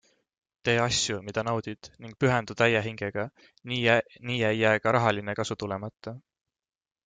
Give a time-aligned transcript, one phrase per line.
[0.69, 3.27] Tee asju, mida naudid, ning pühendu täie hingega-
[3.75, 6.19] nii ei jää ka rahaline kasu tulemata.